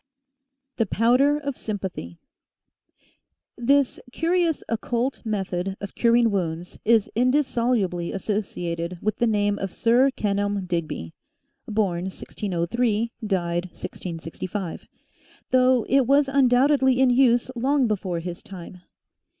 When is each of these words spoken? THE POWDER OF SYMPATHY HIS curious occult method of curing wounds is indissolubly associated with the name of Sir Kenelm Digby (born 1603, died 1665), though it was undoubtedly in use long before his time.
THE 0.77 0.87
POWDER 0.87 1.37
OF 1.37 1.55
SYMPATHY 1.55 2.17
HIS 3.67 4.01
curious 4.11 4.63
occult 4.67 5.21
method 5.23 5.77
of 5.79 5.93
curing 5.93 6.31
wounds 6.31 6.79
is 6.83 7.07
indissolubly 7.15 8.11
associated 8.11 8.97
with 8.99 9.17
the 9.17 9.27
name 9.27 9.59
of 9.59 9.71
Sir 9.71 10.09
Kenelm 10.09 10.65
Digby 10.65 11.13
(born 11.67 12.05
1603, 12.05 13.11
died 13.27 13.65
1665), 13.65 14.87
though 15.51 15.85
it 15.87 16.07
was 16.07 16.27
undoubtedly 16.27 16.99
in 16.99 17.11
use 17.11 17.51
long 17.55 17.85
before 17.87 18.21
his 18.21 18.41
time. 18.41 18.81